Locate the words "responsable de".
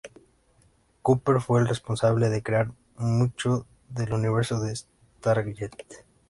1.67-2.41